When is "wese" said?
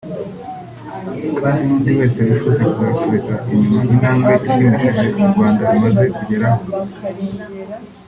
1.97-2.19